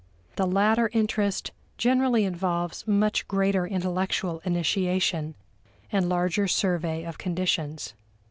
[0.35, 5.35] The latter interest generally involves much greater intellectual initiation
[5.91, 7.93] and larger survey of conditions.